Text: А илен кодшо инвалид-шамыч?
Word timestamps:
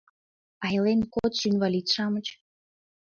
А 0.65 0.65
илен 0.75 1.01
кодшо 1.13 1.43
инвалид-шамыч? 1.51 2.25